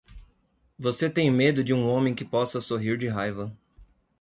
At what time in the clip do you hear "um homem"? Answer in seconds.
1.75-2.15